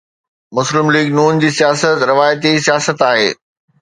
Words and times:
مسلم 0.55 0.87
ليگ 0.93 1.07
ن 1.17 1.25
جي 1.43 1.49
سياست 1.59 1.97
روايتي 2.11 2.51
سياست 2.65 2.97
آهي. 3.09 3.29